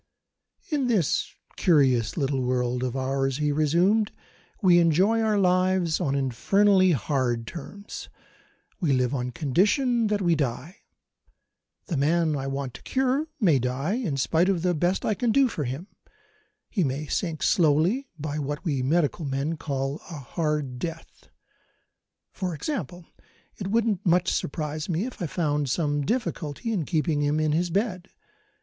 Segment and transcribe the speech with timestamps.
[0.71, 4.11] "In this curious little world of ours," he resumed,
[4.59, 8.09] "we enjoy our lives on infernally hard terms.
[8.79, 10.77] We live on condition that we die.
[11.85, 15.31] The man I want to cure may die, in spite of the best I can
[15.31, 15.85] do for him
[16.67, 21.29] he may sink slowly, by what we medical men call a hard death.
[22.31, 23.05] For example,
[23.57, 27.69] it wouldn't much surprise me if I found some difficulty in keeping him in his
[27.69, 28.09] bed.